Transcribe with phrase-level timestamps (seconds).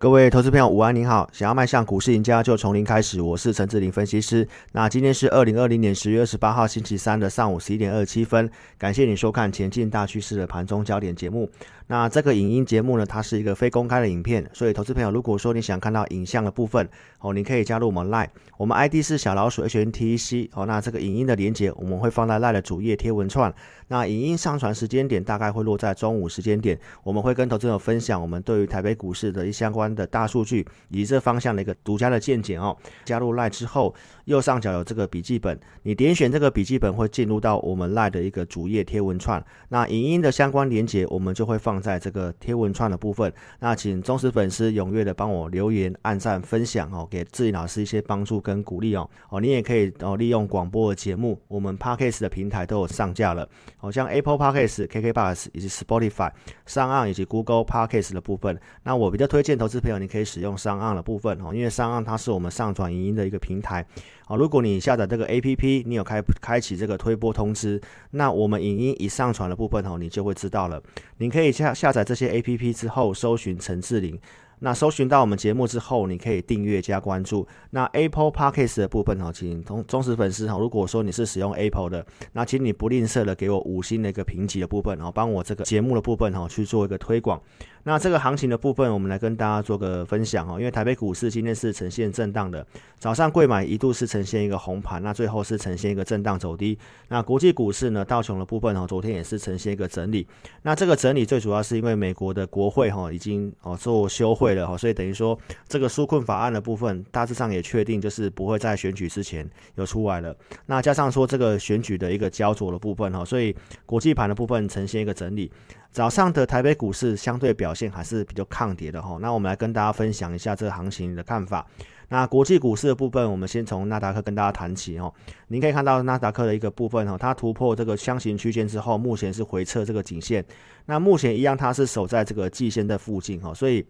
[0.00, 1.28] 各位投资朋友，午安，您好！
[1.32, 3.20] 想要迈向股市赢家，就从零开始。
[3.20, 4.46] 我是陈志林分析师。
[4.70, 8.48] 那今天是二零二零年十月二十八号星期三的上午十一点二十七分。
[8.78, 11.50] 感谢你收看《前进大趋势》的盘中焦点节目。
[11.88, 16.88] 那这个影音节目呢，它是一个非公开的影片，所以投资朋友如果说你想看到影像的部分
[17.18, 18.28] 哦，你可以加入我们 Line，
[18.58, 20.66] 我们 ID 是小老鼠 HNTC 哦。
[20.66, 23.52] 那这个影音的连接我们会放在 Line 的主页贴文串。
[23.88, 32.76] 那影音上传时间点大概会落在中午时间点，我们会跟投资者分享我们对于台北股市的一相关的大数据以及这方向的一个独家的见解哦。
[33.06, 33.94] 加入赖之后，
[34.26, 39.42] 右上角有这个笔记本，你点选这个笔记本会进入到我们赖的一个主页贴文串。
[39.70, 41.78] 那影音的相关连接我们就会放。
[41.78, 49.08] 在这个贴文串的部分，那请忠实粉丝踊跃的帮我留言、按赞、分享哦，给志己老师一些帮助跟鼓励哦。
[49.30, 56.32] 哦，你也可以哦利用广播的节目，我们 Podcast 的平台都有上架了，好像 Apple Podcast、KK Bus 以及 Spotify
[56.66, 58.60] 上岸以及 Google Podcast 的部分。
[58.82, 63.84] 那我比较推荐投资朋友，你可以使用上岸的部分哦，因为上岸它是我们上传影音的一个平台。
[64.26, 67.80] 好，如果你下载这个 A P P，你有开开启这个推播通知，
[68.10, 70.82] 那我们影音一上传的部分哦，你就会知道了。
[71.18, 74.18] 你可以下下载这些 A P P 之后，搜寻陈志玲。
[74.60, 77.46] 那搜寻到我们节目之后，你可以订阅加关注。
[77.70, 87.40] 那 Apple Podcast 的部分哦，请同忠实粉丝哈，如果说你是使用 Apple 的，那请你不吝啬的给我五星的一个评级的部分哦，帮我这个节目的部分哈去做一个推广。
[87.84, 90.58] 那这个行情的部分，我们来跟大家做个分享哦。
[90.58, 92.66] 因为台北股市今天是呈现震荡的，
[92.98, 96.76] 早上贵买一度是呈现一个红盘，那最后是呈现一个震荡走低。
[97.06, 100.26] 那国际股市呢，道琼的部分哦，昨天也是呈现一个整理。
[100.62, 104.47] 那这个整理最主要是因为美国的国会哈已经哦做休会。
[104.48, 110.34] 会了，所以等于说这个纾困法案的部分大致上也确定，就是不会在选举之前有出来了。
[110.64, 113.54] 那加上说这个选举的一个焦灼的部分哈，所以
[113.84, 115.52] 国际盘的部分呈现一个整理。
[115.90, 119.18] 早上的台北股市相对表现还是比较抗跌的哈。
[119.20, 121.66] 那我们来跟大家分享一下这个行情的看法。
[122.10, 125.12] 那国际股市的部分，我们先从纳达克跟大家谈起哦。
[125.48, 130.44] 您可以看到纳达克的一个部分哈，它突破这个箱型区间之后，目前是回撤这个颈线。
[130.86, 133.84] 那目前一样，它是守在这个季线的附近哈，所以。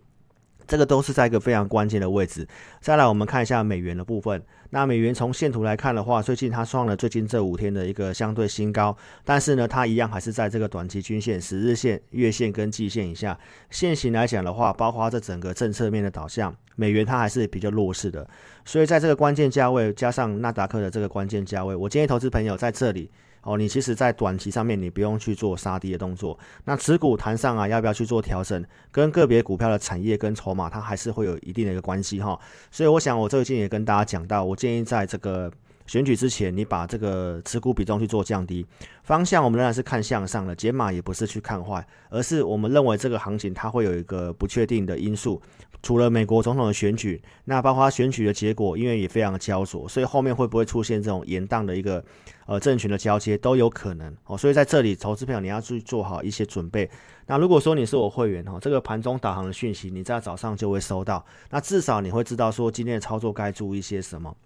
[0.68, 2.46] 这个都是在一个非常关键的位置。
[2.80, 4.40] 再来，我们看一下美元的部分。
[4.70, 13.38] 那美元从线图来看的话，最近它创了最近这五天的一个相对新高，但是呢，它一样还是在这个短期均线、十日线、月线跟季线以下。
[13.70, 18.28] 现行来讲的话，包括这整个政策面的导向，美元它还是比较弱势的。
[18.66, 23.10] 所以在这个关键价位，加上纳达克的这个关键价位，我建议投资朋友在这里。
[23.48, 26.38] 哦，你其实，在短期上面，你不用去做杀跌的动作。
[26.64, 28.62] 那持股弹上啊，要不要去做调整？
[28.92, 32.38] 跟个别股票的产业跟筹码，它还是会有一定的一个关系哈。
[32.70, 35.50] 所以，我想我最近也跟大家讲到，我建议在这个。
[35.88, 38.64] 选举之前，你把这个持股比重去做降低，
[39.02, 45.40] 方向我们仍然是看向上的，解码也不是去看坏，而是我们认为这个行情它会有一个不确定的因素，
[45.82, 52.04] 除了美国总统的选举，那包括选举的结果，因为也非常的焦灼，所以后面会不会出现这种延宕的一个
[52.44, 56.88] 呃政权的交接都有可能哦，所以在这里投资票你要去做好一些准备。
[57.26, 64.36] 那如果说你是我会员哈，这个盘中导航的讯息你在早上就会收到，那至少你会知道说今天的操作该注意些什么。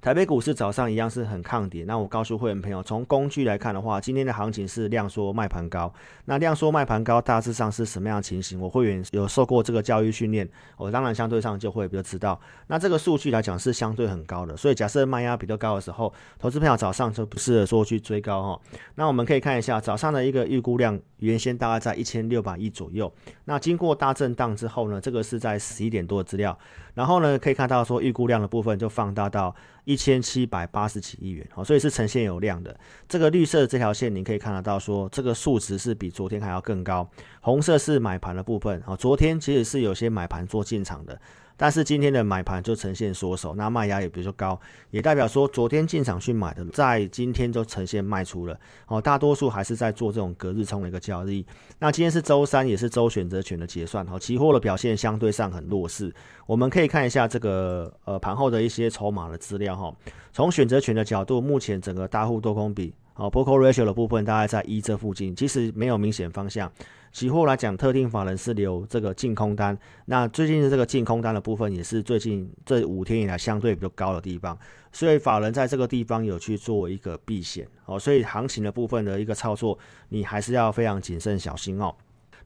[0.00, 1.84] 台北股市早上一样是很抗跌。
[1.84, 5.92] 那我告诉会员朋友，从工具来看的话，今天的行情是量缩卖盘高。
[6.24, 8.58] 那量缩卖盘高，大致上是什么样情形？
[8.58, 12.40] 我会员有受过这个教育训练，我当然相对上就会比较知道。
[12.68, 18.60] 那这个数据来讲是相对很高的，所以假设卖压比较高的时候，投资朋友早上就不适合说去追高哈。
[18.94, 23.12] 那我们可以看一下早上的一个预估量，原先大概在一千六百亿左右。
[23.44, 26.58] 那经过大震荡之后呢，这个是在十一点多的资料。
[27.00, 32.78] 然后呢，可以看到说预估量的部分就放大到一千七百八十几亿元，哦，所以是呈现有量的。
[33.08, 37.08] 这个绿色这条线，你可以看得到说这个数值是比昨天还要更高。
[37.40, 41.18] 红色是买盘的部分，哦，昨天其实是有些买盘做进场的。
[41.62, 44.58] 但是今天的买盘就呈现缩手，那卖压也比较高，
[44.90, 48.58] 也代表说昨天进场去买的，在今天就呈现卖出了。
[48.86, 51.44] 哦，大多数还是在做这种隔日冲的一个交易。
[51.78, 54.06] 那今天是周三，也是周选择权的结算。
[54.10, 56.10] 哦，期货的表现相对上很弱势。
[56.46, 59.94] 我们可以看一下这个呃盘后的一些筹码的资料哈。
[60.32, 66.72] 从选择权的角度，目前整个大户多空比，哦 p o c o ratio 的部分大概在一这附近，其实没有明显方向。
[67.12, 74.56] 期货来讲，特定法人是留这个净空单，那最近的这个净空单的部分，也是最近这五天以来相对比较高的地方，
[74.92, 79.76] 所以法人在这个地方有去做一个避险哦，所以行情的部分的一个操作，
[80.08, 81.94] 你还是要非常谨慎小心哦。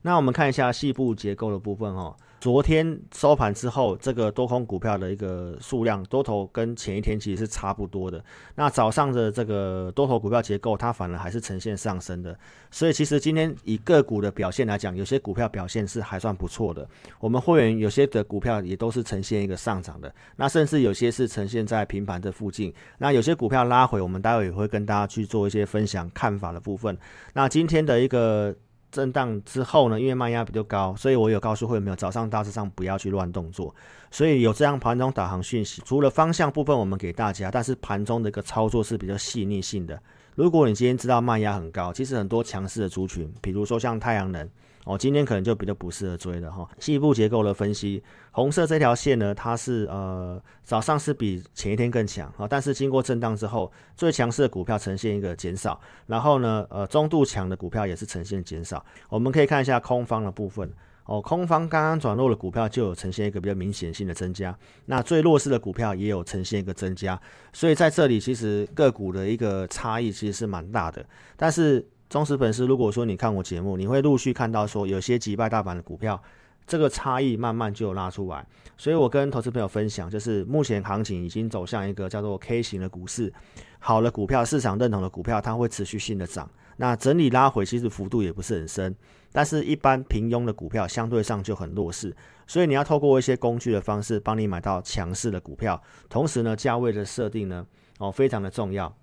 [0.05, 2.15] 那我们看一下细部结构的部分哦。
[2.39, 8.23] 昨天收盘之后，这个多空股票的一个数量多头跟前一天其实是差不多的。
[8.53, 12.37] 那早上的这个多头股票结构，它反而还是呈现上升的。
[12.69, 16.87] 所以其实今天以个股的表现来讲，有些股票表现是还算不错的。
[17.19, 22.71] 我们会员有些的股票也都是呈现一个上涨的，那甚至有些是呈现在平盘的附近。
[22.99, 26.95] 那有些股票拉回，我们待会也会跟大家去做一些分享看法的部分。
[27.33, 28.55] 那今天的一个。
[28.95, 33.75] 震荡之后呢，因为卖压比较高，所以我有告诉会员没有，早上大致上不要去乱动作。
[34.09, 40.01] 所以有这样盘中导航讯息，除了方向部分我们给大家，但是盘中的一个操作是比较细腻性的。
[40.35, 44.49] 如果你今天知道卖压很高，其实很多强势的族群，比如说像太阳能。
[44.85, 46.69] 哦，今天可能就比较不适合追了哈。
[46.79, 48.01] 细部结构的分析，
[48.31, 58.85] 红色这条线呢，它是呃早上是比前一天更强啊，但是经过震荡之后，最强势的股票呈现一个减少，然后呢，呃中度强的股票也是呈现减少。
[59.09, 60.71] 我们可以看一下空方的部分，
[61.05, 64.55] 哦，空方刚刚转弱的股票就有呈现一个比较明显性的增加，
[64.85, 67.19] 那最弱势的股票也有呈现一个增加，
[67.51, 71.03] 所以在这里其实个股的一个差异其实是蛮大的，
[71.35, 71.83] 但是。
[72.09, 76.21] 忠实粉丝，如果说你看我节目，你会陆续看到说有些击败大盘的股票，
[76.67, 78.45] 这个差异慢慢就拉出来。
[78.77, 83.33] 所以我跟投资朋友分享，就是目前行情已经走向一个叫做 K 型的股市，
[83.79, 86.49] 好的股票，市场认同的股票，它会持续性的涨。
[86.77, 88.93] 那整理拉回其实幅度也不是很深，
[89.31, 92.15] 但是一般平庸的股票相对上就很弱势。
[92.45, 97.65] 所以你要透过一些工具的方式，帮你买到强势的股票，同时呢，价位的设定呢，
[97.97, 98.93] 哦，非常的重要。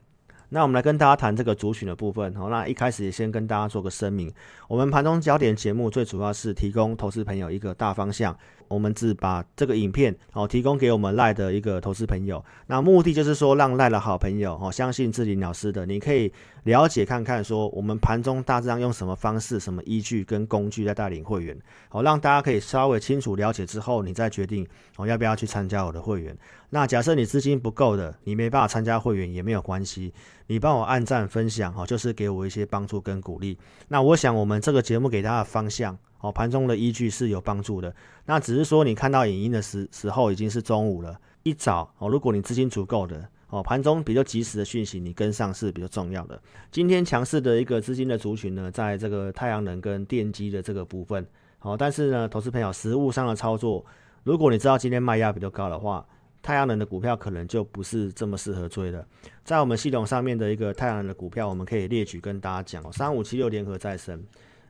[0.55, 2.35] 那我们来跟大家谈这个族群的部分。
[2.35, 4.31] 好，那一开始也先跟大家做个声明，
[4.69, 8.37] 我们盘中焦点节目最主要是提供投资朋友一个大方向。
[8.69, 16.33] 我们只把这个影片哦提供给我们赖的一个投资朋友，那目的就是说让赖的好朋友哦相信志林老师的，你可以
[16.63, 21.55] 了解看看说我们盘中大致上用什么方式、什么依据跟工具在带领会员，
[21.91, 24.67] 哦让大家可以稍微清楚了解之后，你再决定
[24.97, 26.35] 哦要不要去参加我的会员。
[26.71, 30.15] 那假设你资金不够的，你没办法参加会员也没有关系，
[30.47, 33.59] 你帮我按赞分享哦，就是给我一些帮助跟鼓励。
[33.89, 35.99] 那我想我们这个节目给大家的方向。
[36.23, 37.93] 哦，盘中的依据是有帮助的。
[38.27, 46.41] 那只是说你看到影音的时时候已经是中午了，一早哦，如果你资金足够的哦，盘中比较及时的讯息你跟上是比较重要的。
[46.71, 51.27] 今天强势的一个资金的族群呢，在这个太阳能跟电机的这个部分，
[51.63, 53.85] 哦，但是呢，投资朋友实物上的操作，
[54.23, 56.07] 如果你知道今天卖压比较高的话，
[56.43, 59.07] 太阳能的股票可能就不是这么适合追的。
[59.45, 64.23] 在我们系统上面的一个太阳能的股票，我们可以列举跟大家讲哦，三五七六联合再生。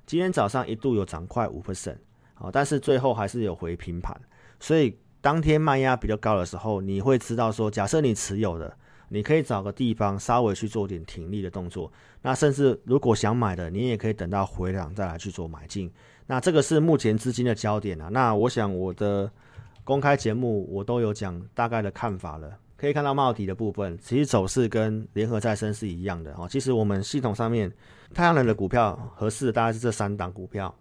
[0.05, 1.97] 今天早上一度有涨快五 percent，
[2.35, 4.15] 好，但是最后还是有回平盘，
[4.61, 8.77] 所以当天卖压比较高的时候，你会知道说，假设你持有的，
[9.09, 11.91] 你可以找个地方稍微去做点停利的动作，
[12.21, 15.91] 那甚至如果想买的，你也可以等到回档再来去做买进，
[16.27, 18.09] 那这个是目前资金的焦点啊。
[18.09, 19.31] 那我想我的
[19.85, 22.51] 公开节目我都有讲大概的看法了。
[22.77, 26.49] 可以看到帽底的部分，其实走势跟联合再生是一样的哦。
[26.51, 27.73] 其实我们系统上面
[28.13, 30.75] 太阳能的股票合适的大概是这三档股票：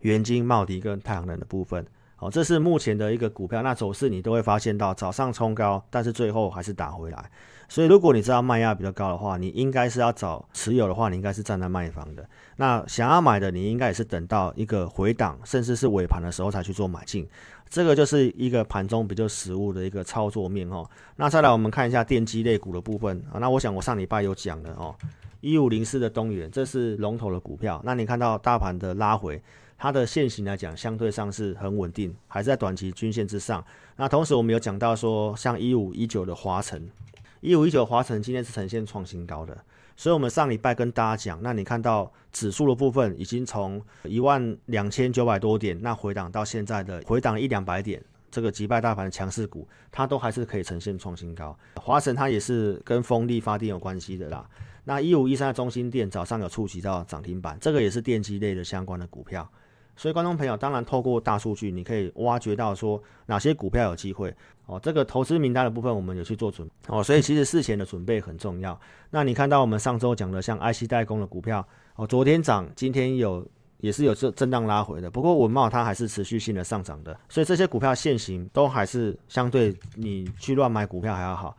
[0.00, 1.86] 元晶、茂迪跟太阳能的部分。
[2.18, 7.30] 哦，这是目前的一个股票，那走势你都会发现到早上冲高，但是最后还是打回来。
[7.68, 12.28] 所以如果你知道卖压比较高的话，你应该是要找持有的话，你应该是站在卖方的。
[12.56, 17.24] 那想要买的，你应该也是等到一个回档，甚至是尾盘的时候才去做买进。
[17.68, 20.88] 这个就是一个盘中比较实物的一个操作面哦。
[21.16, 23.38] 那再来我们看一下电机类股的部分啊。
[23.38, 24.94] 那我想我上礼拜有讲的哦，
[25.40, 27.80] 一五零四的东元，这是龙头的股票。
[27.84, 29.40] 那你看到大盘的拉回，
[29.76, 33.64] 它的线型来讲相对上是很稳定，还是在短期均线之上。
[33.96, 36.88] 那同时我们有讲到说，像一五一九的华晨，
[37.40, 39.56] 一五一九华晨今天是呈现创新高的。
[39.96, 51.58] 所以，我们上礼拜跟大家讲，那你看到指数的部分已经从一万两千九百多点，那回档到现在的回档一两百点，这个击败大盘的强势股，它都还是可以呈现创新高。
[51.74, 54.48] 华晨它也是跟风力发电有关系的啦。
[54.84, 59.50] 那一五一三的中心店早上有触及到涨停板，这个也是电机类的相关的股票。
[59.98, 64.32] 所以，观众朋友，当然透过大数据，你可以挖掘到说哪些股票有机会
[64.66, 64.78] 哦。
[64.80, 67.02] 这个投资名单的部分，我们有去做准哦。
[67.02, 68.80] 所以，其实事前的准备很重要。
[69.10, 73.44] 那你看到我们上周讲的像 IC 代工的股票哦，昨天涨，今天有
[73.78, 75.10] 也是有震震荡拉回的。
[75.10, 77.18] 不过，文茂它还是持续性的上涨的。
[77.28, 81.56] 所以，这些股票现行都还是相对你去乱买股票还要好。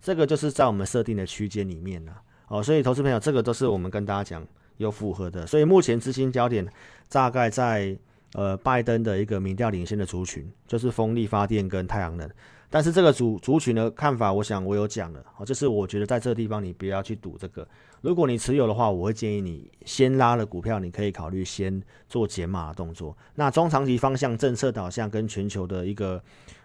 [0.00, 2.12] 这个就是在我们设定的区间里面呢。
[2.48, 4.42] 哦，所以投资朋友，这个都是我们跟大家讲。
[4.82, 6.66] 有符合的，所以目前资金焦点
[7.08, 7.96] 大概在
[8.34, 12.28] 呃拜登的一个民调领先的族群，就是风力发电跟太阳能。
[12.68, 17.66] 但是这个族族群的看法，我想我有讲了，就是我觉得在这个地方你不要去赌这个。
[18.00, 23.14] 如果你持有的话，我会建议你先拉了股票，你可以考虑先做减码的动作。
[23.34, 26.20] 那中长期方向、政策导向跟全球的一个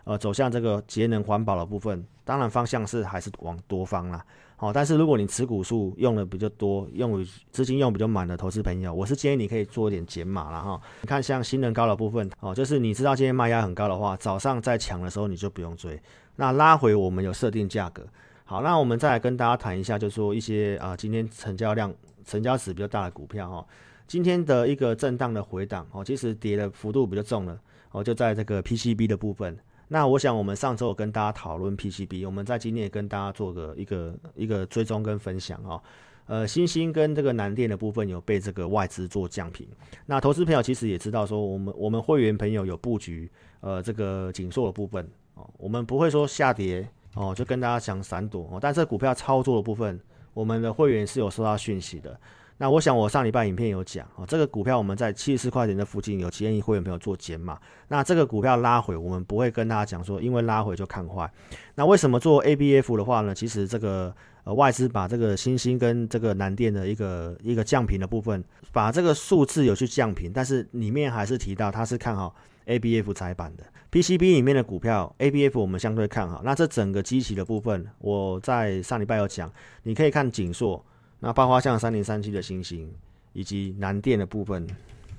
[0.05, 4.25] 呃走向这个节能环保的部分，当然方向是还是往多方啦。
[4.59, 10.81] 好，但是如果你持股数用的比较多，用资金用比较满的投资朋友，我是建议你可以做一点减码了哈。
[11.03, 16.01] 你看像新能高的部分，哦，就是你知道今天卖压很高的话，早上在抢的时候你就不用追。
[16.35, 18.03] 那拉回我们有设定价格。
[18.45, 21.93] 好，那我们再来跟大家谈一下，就是说一些啊，今天成交量、
[22.25, 23.67] 成交值比较大的股票哈，
[24.07, 27.59] 今天的一个震荡的回档哦，其实跌的幅度比较重了
[27.91, 29.55] 哦，就在这个 PCB 的部分。
[29.87, 35.81] 那我想，我们上周有跟大家讨论 PCB，我们在今天也跟大家做个一个一个追踪跟分享哈。
[36.25, 39.65] 呃，新兴跟这个南电的部分有被这个外资做降频。
[40.05, 49.97] 那投资朋友其实也知道说，我们我们会员朋友有布局呃这个紧缩的部分哦，我们不会说下跌哦就跟大家讲闪躲哦，但这股票操作的部分，
[50.33, 52.19] 我们的会员是有收到讯息的。
[52.59, 57.59] 那我想，我上礼拜影片有讲哦，这个股票我们在七十四块钱的附近有建议会员朋友做减码。
[57.89, 61.31] 那这个股票拉回，我们不会跟大家讲说，因为拉回就看坏。
[61.75, 63.35] 那为什么做 ABF 的话呢？
[63.35, 64.11] 其实这个
[64.43, 72.35] 呃外资把这个新兴跟这个南电的一个一个降频的部分，把这个数字有去降频，但是里面还是提到它是看好
[72.65, 76.41] ABF 窄板的 PCB 里面的股票，ABF 我们相对看好。
[76.43, 79.51] 那这整个机器的部分，我在上礼拜有讲，
[79.83, 80.83] 你可以看景硕。
[81.19, 82.91] 那包括像三零三七的星星，
[83.33, 84.67] 以及南电的部分，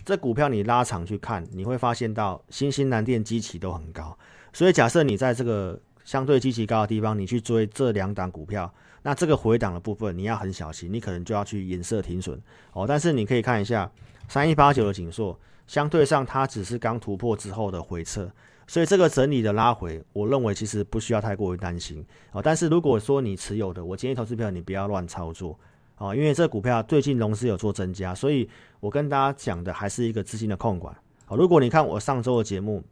[0.05, 4.17] 这股票你拉长去看，你会发现到新兴南电基期都很高。
[4.53, 12.41] 所以假设你在这个相对基期高的地方，你去追这两档股票，那这个回档的部分你要很小心，你可能就要去颜色停损
[12.73, 12.87] 哦。
[12.87, 13.91] 但是你可以看一下
[14.29, 18.31] 三一八九的景硕，相对上它只是刚突破之后的回撤，
[18.67, 22.41] 所以这个整理的拉回，我认为其实不需要太过于担心哦。
[22.41, 25.59] 但是如果说你持有的，我建议投资票你不要乱操作。
[25.99, 28.49] 哦，因为这股票最近融资有做增加，所以
[28.81, 30.97] 我跟大家讲的还是一个资金的控管。
[31.27, 32.83] 好，如果你看我上周的节目，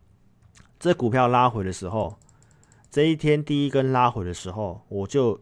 [0.79, 2.15] 这股票拉回的时候，
[2.91, 5.41] 这一天第一根拉回的时候，我就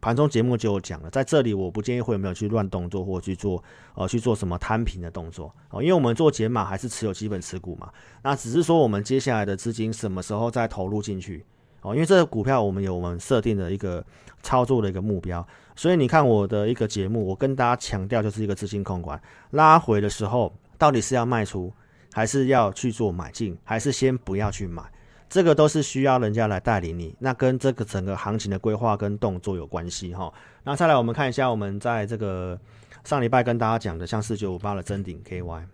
[0.00, 3.62] 盘中节目就有讲了，在这里我不建议会有没有去乱动作或去做
[3.94, 7.90] 呃去做什么摊平的动作哦，因为我们做减码还是持有基本持股嘛，
[8.22, 11.44] 那只是说我们接下来的资金什么时候再投入进去
[11.82, 14.04] 哦，因为这个股票我们有我们设定的一个
[14.42, 15.46] 操作的一个目标。
[15.74, 21.70] 所以你看我的一个节目，我跟大家强调就是一个资金控管，拉回的时候到底是要卖出，
[22.14, 24.82] 还是要去做买进，还是先不要去买，
[25.28, 30.32] 这个都是需要人家来带领你，那跟这个整个行情的规划跟动作有关系哈。
[30.64, 32.58] 那再来我们看一下我们在这个
[33.04, 35.64] 上礼拜跟大家讲的，像四九五八的真顶 KY，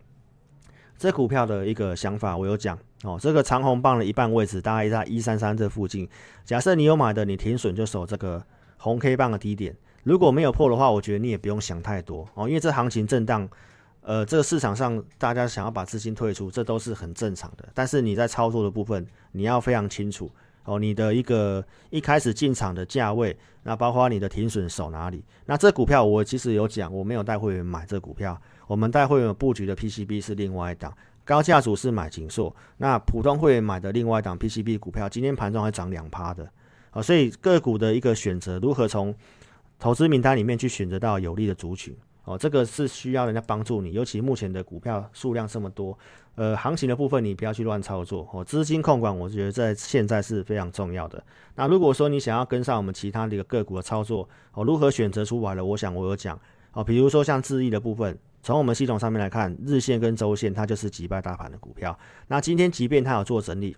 [0.98, 6.08] 这股票的一个想法我有讲哦，这个长红棒的一半位置大概在一三三这附近，
[6.44, 8.44] 假设你有买的，你停损就守这个
[8.76, 9.76] 红 K 棒的低点。
[10.04, 13.48] 如果没有破的话，我觉得你也不用想太多哦，因为这行情震荡，
[14.02, 17.68] 呃，这个市场上大家想要把资金退出，这都是很正常的。
[17.74, 20.30] 但是你在操作的部分，你要非常清楚
[20.64, 25.24] 哦，你的一个一开始进场的价位，那包括你的停损守哪里。
[25.46, 30.92] 那这股票我其实有讲，我没有带会员买这股票，我们带会员布局的 PCB 是另外一档，
[31.24, 36.48] 高价组是买锦硕，那普通会员买的另外一档 PCB 股票，今天盘中还涨两趴的
[36.90, 39.14] 啊，所以个股的一个选择如何从。
[39.78, 45.98] 投资名单里面去选择到有利的族群哦，这个是需要人家帮助你，尤其目前的股票数量这么多，
[46.36, 51.20] 呃，行情的部分你不要去乱操作哦，资金控管我觉得在现在是非常重要的。
[51.56, 55.64] 那如果说你想要跟上我们其他的一个个股的操作哦，如何选择出来了？
[55.64, 56.38] 我想我有讲
[56.74, 61.96] 哦，比如说像智毅的部分，从我们系统上面来看，日线跟周线它就是击败大盘的股票。
[62.26, 63.76] 那今天即便它有做整理，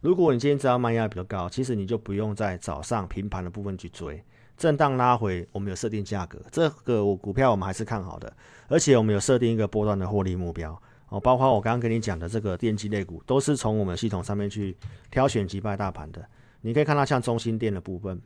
[0.00, 4.22] 如果你今天知道卖压比较高，其实你就不用在早上平盘的部分去追。
[4.56, 8.30] 震荡拉回，我们有设定价格，这个我股票我们还是看好的，
[8.68, 14.76] 而且我们有设定一个波段的获利目标哦，包括我刚刚跟你讲的这个电机类股，都是从我们系统上面去
[15.10, 16.22] 挑选击败大盘的。
[16.60, 18.20] 你可以看到像中心店的部分，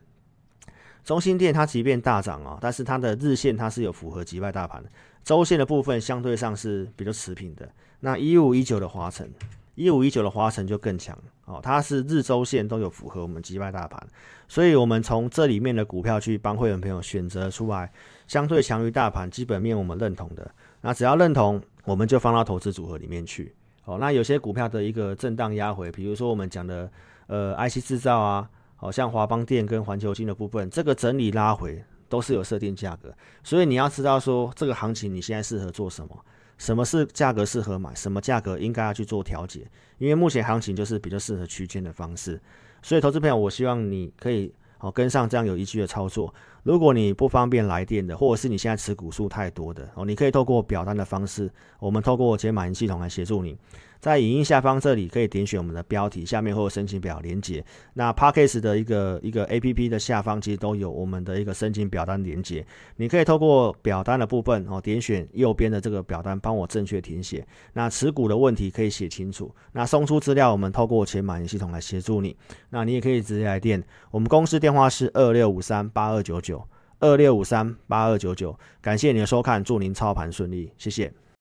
[1.05, 4.89] 中心店它即便大涨啊，但是它的日线它是有符合击败大盘的，
[5.23, 7.69] 周线的部分相对上是比较持平的。
[8.01, 9.31] 那一五一九的华晨。
[9.75, 14.01] 一五一九的华晨就更强哦，它是日周线都有符合我们击败大盘，
[14.47, 17.91] 所以我们从这里面的股票去帮会员朋友选择出来
[18.25, 23.97] 相对强于大盘基本面我们认同的，那只要认同我们就放到投资组合里面去哦。
[23.99, 26.89] 那有些股票的一个震荡压回，比如说我们讲的
[27.27, 33.13] 呃 IC 制造啊，好像华邦电跟环球金的部分，这个整理拉回都是有设定价格，
[33.43, 36.25] 所以你要知道说这个行情你现在适合做什么。
[36.57, 39.69] 什么是价格适合买，什么价格应该要去做调节。
[39.97, 42.39] 因为目前行情就是比较适合区间的方式，
[42.81, 46.33] 所以投资朋友，我希望你可以哦跟上这样有依据的操作。
[46.65, 51.47] 如果你不方便来电的，或者是你现在持股数太多的哦，你可以透过表单的方式，
[51.79, 53.55] 我们透过解码系统来协助你。
[53.99, 57.63] 在影音下方这里可以点选我们的标题，下面会有申请表连接。
[57.93, 62.63] 那 Parkes 的一个一个 A P P 的下方其实都有我们的一个申请表单连接，
[62.97, 67.47] 你可以透过表单的部分哦，点选右边的这个表单，帮我正确填写。
[67.73, 69.53] 那持股的问题可以写清楚。
[69.71, 72.35] 那送出资料，我们透过钱满系统来协助你。
[72.69, 76.54] 那你也可以直接来电，我们公司电话是二六五三八二九九
[76.99, 78.57] 二六五三八二九九。
[78.81, 81.11] 感谢您的收看，祝您操盘顺利，谢谢。